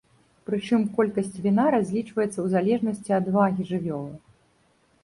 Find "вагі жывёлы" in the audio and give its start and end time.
3.39-4.13